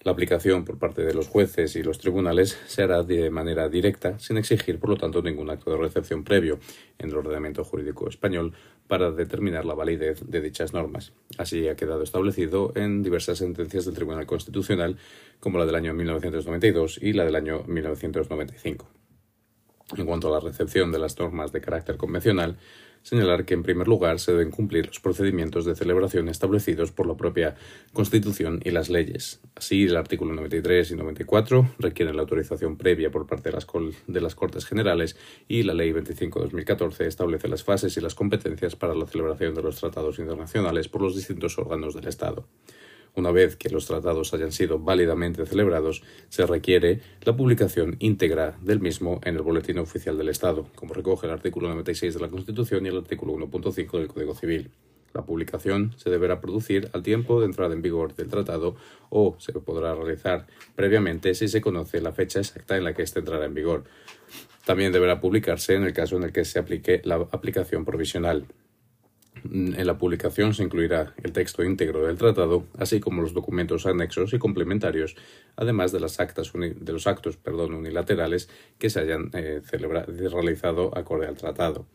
La 0.04 0.12
aplicación 0.12 0.66
por 0.66 0.78
parte 0.78 1.02
de 1.02 1.14
los 1.14 1.28
jueces 1.28 1.76
y 1.76 1.82
los 1.82 1.98
tribunales 1.98 2.58
se 2.66 2.82
hará 2.82 3.02
de 3.02 3.30
manera 3.30 3.70
directa, 3.70 4.18
sin 4.18 4.36
exigir, 4.36 4.78
por 4.78 4.90
lo 4.90 4.96
tanto, 4.98 5.22
ningún 5.22 5.48
acto 5.48 5.70
de 5.70 5.78
recepción 5.78 6.24
previo 6.24 6.58
en 6.98 7.08
el 7.08 7.16
ordenamiento 7.16 7.64
jurídico 7.64 8.06
español 8.10 8.52
para 8.86 9.10
determinar 9.12 9.64
la 9.64 9.72
validez 9.72 10.20
de 10.28 10.42
dichas 10.42 10.74
normas. 10.74 11.14
Así 11.38 11.68
ha 11.68 11.74
quedado 11.74 12.02
establecido 12.02 12.72
en 12.76 13.02
diversas 13.02 13.38
sentencias 13.38 13.86
del 13.86 13.94
Tribunal 13.94 14.26
Constitucional, 14.26 14.98
como 15.40 15.58
la 15.58 15.64
del 15.64 15.76
año 15.76 15.94
1992 15.94 16.98
y 17.00 17.14
la 17.14 17.24
del 17.24 17.36
año 17.36 17.64
1995. 17.66 18.86
En 19.96 20.04
cuanto 20.04 20.28
a 20.28 20.38
la 20.38 20.40
recepción 20.40 20.92
de 20.92 20.98
las 20.98 21.18
normas 21.18 21.50
de 21.50 21.62
carácter 21.62 21.96
convencional, 21.96 22.58
señalar 23.04 23.44
que, 23.44 23.54
en 23.54 23.62
primer 23.62 23.86
lugar, 23.86 24.18
se 24.18 24.32
deben 24.32 24.50
cumplir 24.50 24.86
los 24.86 24.98
procedimientos 24.98 25.64
de 25.64 25.76
celebración 25.76 26.28
establecidos 26.28 26.90
por 26.90 27.06
la 27.06 27.14
propia 27.14 27.54
Constitución 27.92 28.60
y 28.64 28.70
las 28.70 28.88
leyes. 28.88 29.40
Así, 29.54 29.84
el 29.84 29.96
artículo 29.96 30.34
93 30.34 30.90
y 30.90 30.96
94 30.96 31.76
requieren 31.78 32.16
la 32.16 32.22
autorización 32.22 32.76
previa 32.76 33.10
por 33.10 33.26
parte 33.26 33.50
de 33.50 33.54
las, 33.54 33.66
de 34.06 34.20
las 34.20 34.34
Cortes 34.34 34.64
Generales 34.64 35.16
y 35.46 35.62
la 35.62 35.74
Ley 35.74 35.92
25-2014 35.92 37.02
establece 37.02 37.46
las 37.46 37.62
fases 37.62 37.96
y 37.96 38.00
las 38.00 38.14
competencias 38.14 38.74
para 38.74 38.94
la 38.94 39.06
celebración 39.06 39.54
de 39.54 39.62
los 39.62 39.78
tratados 39.78 40.18
internacionales 40.18 40.88
por 40.88 41.02
los 41.02 41.14
distintos 41.14 41.58
órganos 41.58 41.94
del 41.94 42.08
Estado. 42.08 42.48
Una 43.16 43.30
vez 43.30 43.54
que 43.54 43.70
los 43.70 43.86
tratados 43.86 44.34
hayan 44.34 44.50
sido 44.50 44.80
válidamente 44.80 45.46
celebrados, 45.46 46.02
se 46.28 46.46
requiere 46.46 47.00
la 47.22 47.36
publicación 47.36 47.96
íntegra 48.00 48.58
del 48.60 48.80
mismo 48.80 49.20
en 49.24 49.36
el 49.36 49.42
Boletín 49.42 49.78
Oficial 49.78 50.18
del 50.18 50.30
Estado, 50.30 50.66
como 50.74 50.94
recoge 50.94 51.26
el 51.26 51.32
artículo 51.32 51.68
96 51.68 52.14
de 52.14 52.20
la 52.20 52.28
Constitución 52.28 52.84
y 52.84 52.88
el 52.88 52.98
artículo 52.98 53.34
1.5 53.34 53.98
del 53.98 54.08
Código 54.08 54.34
Civil. 54.34 54.70
La 55.12 55.22
publicación 55.22 55.94
se 55.96 56.10
deberá 56.10 56.40
producir 56.40 56.90
al 56.92 57.04
tiempo 57.04 57.38
de 57.38 57.46
entrada 57.46 57.72
en 57.72 57.82
vigor 57.82 58.16
del 58.16 58.28
tratado 58.28 58.74
o 59.10 59.36
se 59.38 59.52
podrá 59.52 59.94
realizar 59.94 60.48
previamente 60.74 61.34
si 61.34 61.46
se 61.46 61.60
conoce 61.60 62.00
la 62.00 62.10
fecha 62.10 62.40
exacta 62.40 62.76
en 62.76 62.82
la 62.82 62.94
que 62.94 63.02
éste 63.02 63.20
entrará 63.20 63.44
en 63.44 63.54
vigor. 63.54 63.84
También 64.66 64.90
deberá 64.90 65.20
publicarse 65.20 65.76
en 65.76 65.84
el 65.84 65.92
caso 65.92 66.16
en 66.16 66.24
el 66.24 66.32
que 66.32 66.44
se 66.44 66.58
aplique 66.58 67.00
la 67.04 67.14
aplicación 67.30 67.84
provisional. 67.84 68.46
En 69.50 69.86
la 69.86 69.98
publicación 69.98 70.54
se 70.54 70.62
incluirá 70.62 71.14
el 71.22 71.32
texto 71.32 71.62
íntegro 71.62 72.06
del 72.06 72.16
tratado, 72.16 72.66
así 72.78 73.00
como 73.00 73.20
los 73.20 73.34
documentos 73.34 73.84
anexos 73.84 74.32
y 74.32 74.38
complementarios, 74.38 75.16
además 75.56 75.92
de, 75.92 76.00
las 76.00 76.18
actas 76.18 76.52
de 76.52 76.92
los 76.92 77.06
actos 77.06 77.38
unilaterales 77.44 78.48
que 78.78 78.90
se 78.90 79.00
hayan 79.00 79.30
eh, 79.34 79.60
realizado 79.70 80.96
acorde 80.96 81.26
al 81.26 81.36
tratado. 81.36 81.86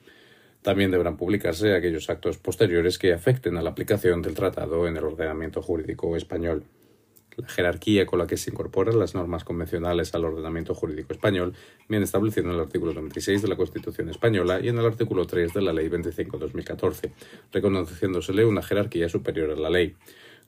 También 0.62 0.91
deberán 0.91 1.17
publicarse 1.17 1.74
aquellos 1.74 2.10
actos 2.10 2.38
posteriores 2.38 3.00
que 3.00 3.13
afecten 3.13 3.58
a 3.58 3.62
la 3.62 3.69
aplicación 3.69 4.22
del 4.22 4.36
tratado 4.36 4.88
en 4.88 4.98
el 4.98 5.05
ordenamiento 5.05 5.62
jurídico 5.62 6.15
español. 6.17 6.65
La 7.39 7.48
jerarquía 7.48 8.05
con 8.05 8.19
la 8.19 8.27
que 8.27 8.38
se 8.38 8.51
incorporan 8.51 9.00
las 9.00 9.15
normas 9.15 9.43
convencionales 9.43 10.13
al 10.13 10.25
ordenamiento 10.25 10.75
jurídico 10.75 11.13
español 11.13 11.53
viene 11.88 12.03
establecido 12.03 12.48
en 12.48 12.55
el 12.55 12.60
artículo 12.60 12.93
96 12.93 13.41
de 13.41 13.48
la 13.48 13.55
Constitución 13.55 14.10
española 14.10 14.60
y 14.62 14.67
en 14.67 14.77
el 14.77 14.86
artículo 14.86 15.25
3 15.25 15.53
de 15.53 15.62
la 15.62 15.72
Ley 15.72 15.88
25-2014, 15.89 17.12
reconociéndosele 17.53 18.46
una 18.46 18.62
jerarquía 18.62 19.08
superior 19.08 19.51
a 19.51 19.55
la 19.55 19.69
ley. 19.69 19.96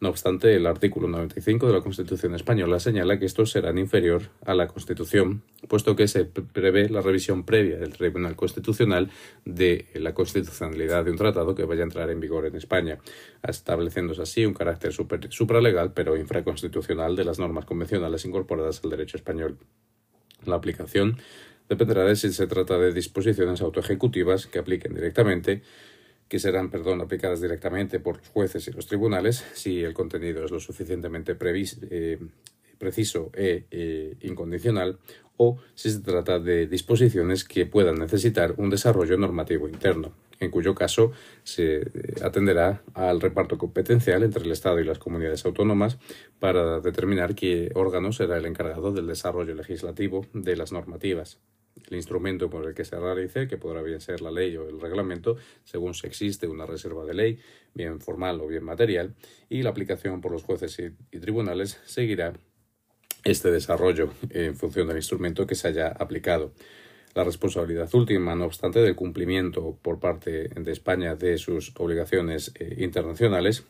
No 0.02 0.10
obstante, 0.10 0.56
el 0.56 0.66
artículo 0.66 1.08
95 1.08 1.68
de 1.68 1.74
la 1.74 1.82
Constitución 1.82 2.34
española 2.34 2.80
señala 2.80 3.20
que 3.20 3.28
estos 3.28 3.52
serán 3.52 3.78
inferior 3.78 4.24
a 4.44 4.56
la 4.56 4.66
Constitución, 4.66 5.44
puesto 5.68 5.96
que 5.96 6.08
se 6.08 6.26
prevé 6.26 6.90
la 6.90 7.02
revisión 7.02 7.46
previa 7.46 7.78
del 7.78 7.94
Tribunal 7.94 8.36
Constitucional 8.36 9.12
de 9.46 9.86
la 9.94 10.16
constitucionalidad 10.16 11.06
de 11.06 11.12
un 11.12 11.18
tratado 11.18 11.54
que 11.54 11.66
vaya 11.66 11.82
a 11.82 11.84
entrar 11.84 12.10
en 12.10 12.20
vigor 12.20 12.48
en 12.48 12.56
España, 12.56 12.98
estableciéndose 13.48 14.24
así 14.24 14.44
un 14.44 14.56
carácter 14.56 14.92
supralegal 14.92 15.94
pero 15.94 16.18
infraconstitucional 16.18 17.16
de 17.16 17.24
las 17.24 17.38
normas 17.38 17.66
convencionales 17.66 18.26
incorporadas 18.26 18.82
al 18.84 18.90
derecho 18.90 19.18
español. 19.18 19.60
La 20.46 20.56
aplicación 20.56 21.18
dependerá 21.70 22.06
de 22.06 22.16
si 22.16 22.34
se 22.34 22.48
trata 22.48 22.80
de 22.80 22.92
disposiciones 22.92 23.62
autoejecutivas 23.62 24.48
que 24.48 24.58
apliquen 24.58 24.96
directamente 24.96 25.62
que 26.32 26.40
serán, 26.40 26.72
aplicadas 27.02 27.42
directamente 27.42 28.00
por 28.00 28.20
los 28.20 28.30
jueces 28.30 28.66
y 28.66 28.72
los 28.72 28.88
tribunales 28.88 29.46
si 29.54 29.84
el 29.84 29.94
contenido 29.94 30.46
es 30.46 30.52
lo 30.52 30.62
suficientemente 30.62 31.36
eh, 31.38 32.20
preciso 32.78 33.32
e 33.34 33.66
eh, 33.70 34.16
incondicional 34.22 34.98
o 35.36 35.58
si 35.76 35.92
se 35.92 36.00
trata 36.00 36.40
de 36.40 36.68
disposiciones 36.68 37.44
que 37.44 37.66
puedan 37.66 37.96
necesitar 37.96 38.54
un 38.56 38.70
desarrollo 38.70 39.18
normativo 39.18 39.68
interno, 39.68 40.14
en 40.40 40.52
cuyo 40.52 40.74
caso 40.74 41.12
se 41.44 41.82
eh, 41.82 41.90
atenderá 42.24 42.82
al 42.94 43.20
reparto 43.20 43.58
competencial 43.58 44.24
entre 44.24 44.46
el 44.46 44.54
Estado 44.54 44.80
y 44.80 44.86
las 44.86 45.00
comunidades 45.00 45.44
autónomas 45.44 45.98
para 46.40 46.80
determinar 46.80 47.36
qué 47.36 47.72
órgano 47.76 48.14
será 48.14 48.38
el 48.38 48.46
encargado 48.46 48.94
del 48.94 49.08
desarrollo 49.08 49.54
legislativo 49.54 50.26
de 50.32 50.56
las 50.56 50.72
normativas 50.72 51.42
el 51.90 51.98
instrumento 51.98 52.50
por 52.50 52.68
el 52.68 52.74
que 52.74 52.86
se 52.86 53.00
realice, 53.00 53.48
que 53.48 53.58
podrá 53.58 53.82
bien 53.82 54.02
ser 54.02 54.22
la 54.22 54.32
ley 54.32 54.56
o 54.58 54.68
el 54.68 54.80
reglamento, 54.80 55.38
según 55.64 55.94
si 55.94 56.08
existe 56.08 56.48
una 56.48 56.66
reserva 56.66 57.06
de 57.06 57.14
ley, 57.14 57.40
bien 57.74 58.00
formal 58.00 58.40
o 58.42 58.48
bien 58.48 58.64
material, 58.64 59.16
y 59.50 59.64
la 59.64 59.70
aplicación 59.70 60.22
por 60.22 60.32
los 60.32 60.44
jueces 60.44 60.80
y, 60.80 61.20
tribunales 61.20 61.80
seguirá 61.86 62.34
este 63.24 63.52
desarrollo 63.52 64.12
en 64.30 64.56
función 64.56 64.88
del 64.88 64.98
instrumento 64.98 65.46
que 65.46 65.56
se 65.56 65.68
haya 65.68 65.88
aplicado. 65.88 66.54
La 67.14 67.24
responsabilidad 67.24 67.94
última, 67.94 68.36
no 68.36 68.46
obstante, 68.46 68.80
del 68.80 68.96
cumplimiento 68.96 69.78
por 69.82 70.00
parte 70.00 70.48
de 70.48 70.72
España 70.72 71.16
de 71.16 71.38
sus 71.38 71.74
obligaciones 71.78 72.54
eh, 72.56 72.76
internacionales 72.80 73.66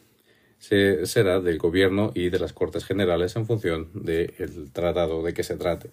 será 0.61 1.41
del 1.41 1.57
Gobierno 1.57 2.11
y 2.13 2.29
de 2.29 2.37
las 2.37 2.53
Cortes 2.53 2.85
Generales 2.85 3.35
en 3.35 3.47
función 3.47 3.89
del 3.93 4.71
tratado 4.71 5.23
de 5.23 5.33
que 5.33 5.43
se 5.43 5.57
trate. 5.57 5.89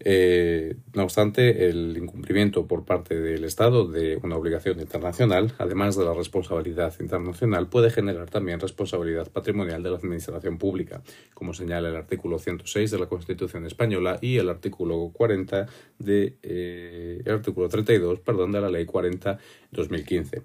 Eh, 0.00 0.76
no 0.92 1.04
obstante, 1.04 1.68
el 1.68 1.96
incumplimiento 1.96 2.66
por 2.66 2.84
parte 2.84 3.20
del 3.20 3.44
Estado 3.44 3.86
de 3.86 4.18
una 4.22 4.36
obligación 4.36 4.80
internacional, 4.80 5.52
además 5.58 5.96
de 5.96 6.04
la 6.04 6.12
responsabilidad 6.12 6.92
internacional, 7.00 7.68
puede 7.68 7.90
generar 7.90 8.28
también 8.28 8.60
responsabilidad 8.60 9.30
patrimonial 9.30 9.82
de 9.82 9.90
la 9.90 9.96
Administración 9.96 10.58
Pública, 10.58 11.02
como 11.32 11.54
señala 11.54 11.88
el 11.88 11.96
artículo 11.96 12.38
106 12.38 12.90
de 12.90 12.98
la 12.98 13.06
Constitución 13.06 13.66
española 13.66 14.18
y 14.20 14.38
el 14.38 14.48
artículo 14.48 15.10
40 15.12 15.66
de 15.98 16.36
eh, 16.42 17.22
el 17.24 17.32
artículo 17.32 17.68
32, 17.68 18.20
perdón, 18.20 18.52
de 18.52 18.60
la 18.60 18.68
Ley 18.68 18.84
40 18.84 19.38
2015. 19.70 20.42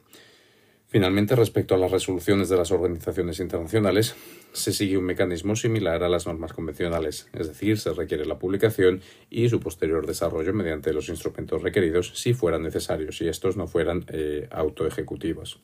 Finalmente, 0.87 1.35
respecto 1.35 1.75
a 1.75 1.77
las 1.77 1.91
resoluciones 1.91 2.49
de 2.49 2.57
las 2.57 2.71
organizaciones 2.71 3.39
internacionales, 3.39 4.15
se 4.53 4.73
sigue 4.73 4.97
un 4.97 5.05
mecanismo 5.05 5.55
similar 5.55 6.03
a 6.03 6.09
las 6.09 6.25
normas 6.25 6.53
convencionales, 6.53 7.27
es 7.33 7.47
decir, 7.47 7.77
se 7.77 7.93
requiere 7.93 8.25
la 8.25 8.39
publicación 8.39 9.01
y 9.29 9.49
su 9.49 9.59
posterior 9.59 10.05
desarrollo 10.07 10.53
mediante 10.53 10.93
los 10.93 11.09
instrumentos 11.09 11.61
requeridos 11.61 12.11
si 12.15 12.33
fueran 12.33 12.63
necesarios 12.63 13.21
y 13.21 13.27
estos 13.27 13.57
no 13.57 13.67
fueran 13.67 14.05
eh, 14.09 14.47
autoejecutivos. 14.51 15.61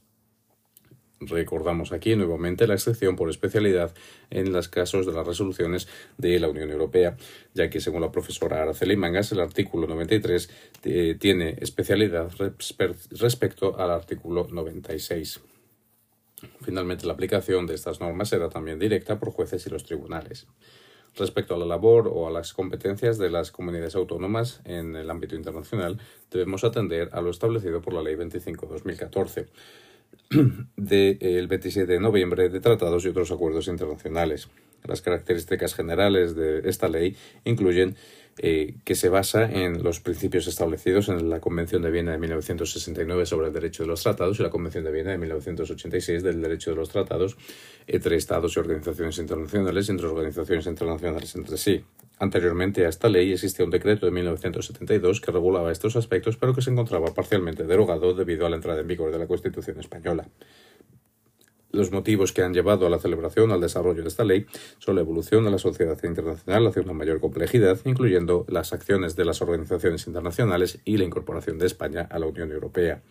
Recordamos 1.21 1.93
aquí 1.93 2.15
nuevamente 2.15 2.67
la 2.67 2.73
excepción 2.73 3.15
por 3.15 3.29
especialidad 3.29 3.93
en 4.29 4.51
los 4.51 4.67
casos 4.67 5.05
de 5.05 5.13
las 5.13 5.25
resoluciones 5.25 5.87
de 6.17 6.39
la 6.39 6.49
Unión 6.49 6.69
Europea, 6.69 7.15
ya 7.53 7.69
que 7.69 7.79
según 7.79 8.01
la 8.01 8.11
profesora 8.11 8.61
Araceli 8.61 8.97
Mangas, 8.97 9.31
el 9.31 9.39
artículo 9.39 9.87
93 9.87 10.49
eh, 10.83 11.15
tiene 11.17 11.55
especialidad 11.61 12.31
respecto 13.11 13.79
al 13.79 13.91
artículo 13.91 14.47
96. 14.51 15.41
Finalmente, 16.61 17.05
la 17.05 17.13
aplicación 17.13 17.65
de 17.65 17.75
estas 17.75 17.99
normas 17.99 18.29
será 18.29 18.49
también 18.49 18.79
directa 18.79 19.19
por 19.19 19.31
jueces 19.31 19.65
y 19.67 19.69
los 19.69 19.83
tribunales. 19.83 20.47
Respecto 21.15 21.55
a 21.55 21.57
la 21.57 21.65
labor 21.65 22.09
o 22.13 22.27
a 22.27 22.31
las 22.31 22.53
competencias 22.53 23.17
de 23.17 23.29
las 23.29 23.51
comunidades 23.51 23.95
autónomas 23.95 24.61
en 24.65 24.97
el 24.97 25.09
ámbito 25.09 25.35
internacional, 25.35 25.97
debemos 26.29 26.65
atender 26.65 27.09
a 27.13 27.21
lo 27.21 27.29
establecido 27.29 27.81
por 27.81 27.93
la 27.93 28.01
Ley 28.01 28.15
25-2014 28.15 29.47
del 30.75 31.47
27 31.47 31.93
de 31.93 31.99
noviembre 31.99 32.49
de 32.49 32.59
tratados 32.59 33.05
y 33.05 33.09
otros 33.09 33.31
acuerdos 33.31 33.67
internacionales. 33.67 34.49
Las 34.83 35.01
características 35.01 35.73
generales 35.73 36.35
de 36.35 36.67
esta 36.69 36.89
ley 36.89 37.15
incluyen 37.45 37.95
eh, 38.37 38.75
que 38.83 38.95
se 38.95 39.07
basa 39.07 39.49
en 39.49 39.81
los 39.81 40.01
principios 40.01 40.47
establecidos 40.47 41.07
en 41.07 41.29
la 41.29 41.39
Convención 41.39 41.81
de 41.81 41.89
Viena 41.89 42.11
de 42.11 42.17
1969 42.17 43.25
sobre 43.25 43.47
el 43.47 43.53
derecho 43.53 43.83
de 43.83 43.87
los 43.87 44.03
tratados 44.03 44.39
y 44.39 44.43
la 44.43 44.49
Convención 44.49 44.83
de 44.83 44.91
Viena 44.91 45.11
de 45.11 45.17
1986 45.17 46.21
del 46.21 46.41
derecho 46.41 46.71
de 46.71 46.75
los 46.75 46.89
tratados 46.89 47.37
entre 47.87 48.17
Estados 48.17 48.57
y 48.57 48.59
organizaciones 48.59 49.17
internacionales 49.19 49.87
y 49.87 49.91
entre 49.91 50.07
organizaciones 50.07 50.67
internacionales 50.67 51.33
entre 51.35 51.55
sí. 51.55 51.85
Anteriormente 52.19 52.85
a 52.85 52.89
esta 52.89 53.07
ley 53.07 53.31
existía 53.31 53.63
un 53.63 53.71
decreto 53.71 54.05
de 54.05 54.11
1972 54.11 55.21
que 55.21 55.31
regulaba 55.31 55.71
estos 55.71 55.95
aspectos, 55.95 56.35
pero 56.35 56.53
que 56.53 56.61
se 56.61 56.71
encontraba 56.71 57.13
parcialmente 57.13 57.63
derogado 57.63 58.13
debido 58.13 58.45
a 58.45 58.49
la 58.49 58.57
entrada 58.57 58.81
en 58.81 58.87
vigor 58.87 59.11
de 59.11 59.19
la 59.19 59.27
Constitución 59.27 59.79
española. 59.79 60.27
Los 61.75 61.91
motivos 61.91 62.31
que 62.31 62.41
han 62.41 62.53
llevado 62.53 62.87
a 62.87 62.89
la 62.89 62.99
celebración 62.99 63.51
al 63.51 63.59
desarrollo 63.59 64.01
de 64.01 64.07
esta 64.07 64.23
ley 64.23 64.45
son 64.79 64.95
la 64.95 65.01
evolución 65.01 65.43
de 65.43 65.51
la 65.51 65.57
sociedad 65.57 66.01
internacional 66.05 66.67
hacia 66.67 66.81
una 66.81 66.93
mayor 66.93 67.19
complejidad, 67.19 67.77
incluyendo 67.83 68.45
las 68.47 68.71
acciones 68.71 69.17
de 69.17 69.25
las 69.25 69.41
organizaciones 69.41 70.07
internacionales 70.07 70.79
y 70.85 70.95
la 70.95 71.03
incorporación 71.03 71.57
de 71.57 71.65
España 71.65 72.07
a 72.09 72.17
la 72.17 72.27
Unión 72.27 72.53
Europea. 72.53 73.01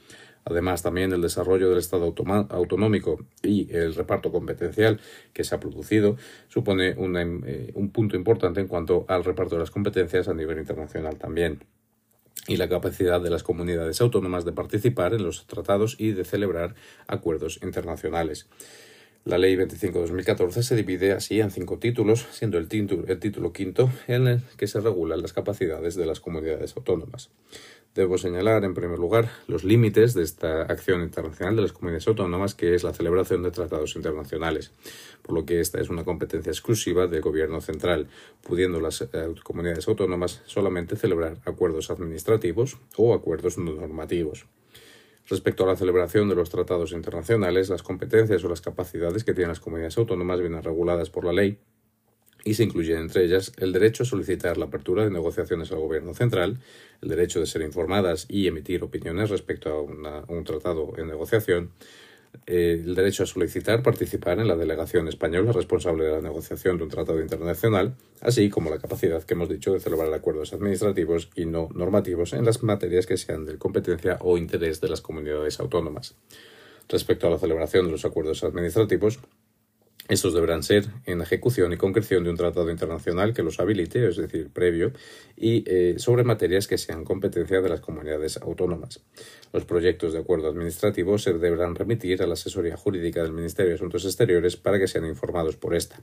Además, 0.47 0.83
también 0.83 1.12
el 1.12 1.21
desarrollo 1.21 1.68
del 1.68 1.78
Estado 1.78 2.14
autonómico 2.49 3.18
y 3.42 3.71
el 3.71 3.94
reparto 3.94 4.33
competencial 4.33 4.99
que 5.35 5.44
se 5.44 5.54
ha 5.54 5.61
producido 5.61 6.16
supone 6.49 6.94
eh, 6.97 7.73
un 7.75 7.90
punto 7.90 8.16
importante 8.16 8.61
en 8.61 8.66
cuanto 8.66 9.04
al 9.09 9.25
reparto 9.25 9.56
de 9.56 9.61
las 9.61 9.71
competencias 9.71 10.26
a 10.28 10.33
nivel 10.33 10.59
internacional 10.59 11.18
también 11.18 11.61
y 12.46 12.56
la 12.56 12.68
capacidad 12.68 13.20
de 13.20 13.30
las 13.30 13.42
comunidades 13.42 14.00
autónomas 14.00 14.44
de 14.44 14.52
participar 14.52 15.14
en 15.14 15.24
los 15.24 15.46
tratados 15.46 15.96
y 15.98 16.12
de 16.12 16.24
celebrar 16.24 16.74
acuerdos 17.06 17.58
internacionales. 17.62 18.46
La 19.25 19.38
Ley 19.38 19.57
25-2014 19.57 20.61
se 20.61 20.76
divide 20.76 21.12
así 21.12 21.40
en 21.40 21.50
cinco 21.50 21.78
títulos, 21.78 22.26
siendo 22.31 22.59
el, 22.59 22.69
título, 22.69 23.07
el 23.07 23.19
título 23.19 23.54
quinto 23.54 23.90
en 24.07 24.26
el 24.26 24.43
que 24.59 24.66
se 24.66 24.81
regulan 24.81 25.23
las 25.23 25.33
capacidades 25.33 25.95
de 25.95 26.04
las 26.04 26.21
comunidades 26.21 26.76
autónomas. 26.76 27.31
Debo 27.95 28.19
señalar, 28.19 28.64
en 28.64 28.75
primer 28.75 28.99
lugar, 28.99 29.31
los 29.47 29.64
límites 29.64 30.12
de 30.12 30.25
esta 30.25 30.62
acción 30.62 31.00
internacional 31.00 31.57
de 31.57 31.62
las 31.62 31.73
comunidades 31.73 32.07
autónomas, 32.07 32.54
que 32.54 32.75
es 32.75 32.83
la 32.83 32.93
celebración 32.93 33.43
de 33.43 33.50
tratados 33.50 33.97
internacionales, 33.97 34.73
por 35.23 35.35
lo 35.35 35.47
que 35.47 35.61
esta 35.61 35.81
es 35.81 35.88
una 35.88 36.04
competencia 36.04 36.50
exclusiva 36.50 37.07
del 37.07 37.23
Gobierno 37.23 37.62
central, 37.62 38.09
pudiendo 38.43 38.78
las 38.78 39.00
eh, 39.00 39.09
comunidades 39.43 39.88
autónomas 39.88 40.43
solamente 40.45 40.97
celebrar 40.97 41.38
acuerdos 41.47 41.90
administrativos 41.90 42.76
o 42.97 43.14
acuerdos 43.14 43.57
no 43.57 43.73
normativos. 43.73 44.45
Respecto 45.26 45.64
a 45.64 45.66
la 45.66 45.76
celebración 45.76 46.28
de 46.28 46.35
los 46.35 46.50
tratados 46.50 46.93
internacionales, 46.93 47.71
las 47.71 47.83
competencias 47.83 48.45
o 48.45 48.49
las 48.49 48.61
capacidades 48.61 49.25
que 49.25 49.33
tienen 49.33 49.49
las 49.49 49.61
comunidades 49.61 49.97
autónomas 49.97 50.40
vienen 50.40 50.62
reguladas 50.62 51.09
por 51.09 51.25
la 51.25 51.33
ley 51.33 51.59
y 52.45 52.54
se 52.54 52.64
incluyen 52.64 52.99
entre 52.99 53.25
ellas 53.25 53.52
el 53.57 53.73
derecho 53.73 54.02
a 54.02 54.07
solicitar 54.07 54.59
la 54.59 54.66
apertura 54.66 55.04
de 55.04 55.11
negociaciones 55.11 55.73
al 55.73 55.78
Gobierno 55.78 56.14
central, 56.14 56.59
el 57.00 57.09
derecho 57.09 57.40
de 57.40 57.47
ser 57.47 57.62
informadas 57.62 58.26
y 58.28 58.47
emitir 58.47 58.85
opiniones 58.85 59.31
respecto 59.31 59.71
a, 59.71 60.31
un 60.31 60.45
tratado 60.45 60.93
en 60.99 61.09
negociación, 61.09 61.71
eh, 62.47 62.83
el 62.85 62.95
derecho 62.95 63.23
a 63.23 63.26
solicitar 63.26 63.83
participar 63.83 64.38
en 64.38 64.49
la 64.49 64.57
delegación 64.57 65.09
española 65.09 65.53
responsable 65.53 66.05
de 66.05 66.12
la 66.12 66.21
negociación 66.21 66.79
de 66.79 66.85
un 66.85 66.91
tratado 66.91 67.21
internacional, 67.21 67.95
así 68.21 68.50
como 68.50 68.71
la 68.71 68.79
capacidad 68.79 69.23
que 69.23 69.35
hemos 69.35 69.49
dicho 69.49 69.73
de 69.73 69.81
celebrar 69.81 70.12
acuerdos 70.12 70.53
administrativos 70.53 71.31
y 71.35 71.47
no 71.47 71.69
normativos 71.75 72.33
en 72.33 72.45
las 72.45 72.62
materias 72.62 73.07
que 73.07 73.17
sean 73.17 73.47
de 73.47 73.59
competencia 73.59 74.19
o 74.21 74.38
interés 74.38 74.81
de 74.81 74.88
las 74.88 75.00
comunidades 75.00 75.61
autónomas. 75.61 76.14
Respecto 76.88 77.26
a 77.26 77.31
la 77.31 77.38
celebración 77.38 77.87
de 77.87 77.93
los 77.93 78.05
acuerdos 78.05 78.45
administrativos, 78.45 79.19
estos 80.08 80.34
deberán 80.34 80.62
ser 80.62 80.84
en 81.06 81.23
ejecución 81.23 81.73
y 81.73 81.78
concreción 81.78 82.25
de 82.25 82.30
un 82.30 82.37
tratado 82.37 82.70
internacional 82.70 83.32
que 83.32 83.42
los 83.42 83.58
habilite, 83.58 84.06
es 84.06 84.16
decir, 84.16 84.50
previo, 84.50 84.92
y 85.34 85.64
eh, 85.66 85.94
sobre 85.96 86.25
materias 86.25 86.66
que 86.66 86.76
sean 86.76 87.04
competencia 87.04 87.62
de 87.62 87.68
las 87.70 87.80
comunidades 87.80 88.37
autónomas. 88.37 89.00
Los 89.52 89.64
proyectos 89.64 90.12
de 90.12 90.18
acuerdo 90.18 90.49
administrativo 90.49 91.16
se 91.16 91.32
deberán 91.32 91.75
remitir 91.75 92.23
a 92.23 92.26
la 92.26 92.34
asesoría 92.34 92.76
jurídica 92.76 93.23
del 93.23 93.32
Ministerio 93.32 93.70
de 93.70 93.76
Asuntos 93.76 94.04
Exteriores 94.04 94.56
para 94.56 94.78
que 94.78 94.88
sean 94.88 95.06
informados 95.06 95.56
por 95.56 95.75
esta. 95.75 96.02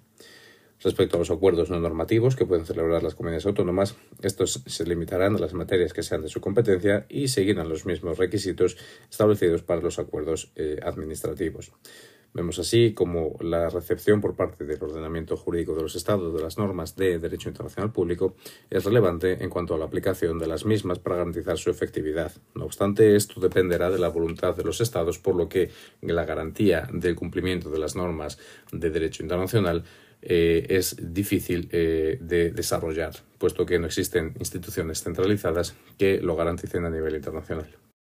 Respecto 0.83 1.17
a 1.17 1.19
los 1.19 1.29
acuerdos 1.29 1.69
no 1.69 1.79
normativos 1.79 2.35
que 2.35 2.47
pueden 2.47 2.65
celebrar 2.65 3.03
las 3.03 3.13
comunidades 3.13 3.45
autónomas, 3.45 3.95
estos 4.23 4.63
se 4.65 4.83
limitarán 4.85 5.35
a 5.35 5.39
las 5.39 5.53
materias 5.53 5.93
que 5.93 6.01
sean 6.01 6.23
de 6.23 6.27
su 6.27 6.41
competencia 6.41 7.05
y 7.07 7.27
seguirán 7.27 7.69
los 7.69 7.85
mismos 7.85 8.17
requisitos 8.17 8.77
establecidos 9.07 9.61
para 9.61 9.81
los 9.81 9.99
acuerdos 9.99 10.51
eh, 10.55 10.79
administrativos. 10.81 11.71
Vemos 12.33 12.59
así 12.59 12.93
como 12.93 13.35
la 13.41 13.69
recepción 13.69 14.21
por 14.21 14.35
parte 14.35 14.63
del 14.63 14.81
ordenamiento 14.81 15.35
jurídico 15.35 15.75
de 15.75 15.81
los 15.81 15.95
Estados 15.95 16.33
de 16.33 16.41
las 16.41 16.57
normas 16.57 16.95
de 16.95 17.19
derecho 17.19 17.49
internacional 17.49 17.91
público 17.91 18.35
es 18.69 18.85
relevante 18.85 19.43
en 19.43 19.49
cuanto 19.49 19.75
a 19.75 19.77
la 19.77 19.85
aplicación 19.85 20.39
de 20.39 20.47
las 20.47 20.65
mismas 20.65 20.99
para 20.99 21.17
garantizar 21.17 21.57
su 21.57 21.69
efectividad. 21.69 22.31
No 22.55 22.65
obstante, 22.65 23.17
esto 23.17 23.41
dependerá 23.41 23.89
de 23.89 23.99
la 23.99 24.07
voluntad 24.07 24.55
de 24.55 24.63
los 24.63 24.79
Estados, 24.79 25.19
por 25.19 25.35
lo 25.35 25.49
que 25.49 25.71
la 26.01 26.23
garantía 26.23 26.87
del 26.93 27.15
cumplimiento 27.15 27.69
de 27.69 27.79
las 27.79 27.97
normas 27.97 28.39
de 28.71 28.89
derecho 28.89 29.23
internacional 29.23 29.83
eh, 30.21 30.67
es 30.69 30.95
difícil 31.01 31.67
eh, 31.71 32.17
de 32.21 32.51
desarrollar, 32.51 33.13
puesto 33.39 33.65
que 33.65 33.79
no 33.79 33.87
existen 33.87 34.35
instituciones 34.39 35.03
centralizadas 35.03 35.75
que 35.97 36.21
lo 36.21 36.35
garanticen 36.35 36.85
a 36.85 36.89
nivel 36.89 37.15
internacional. 37.15 37.67